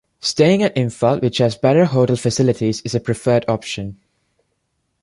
[0.19, 3.99] Staying at Imphal which has better hotel facilities is a preferred option.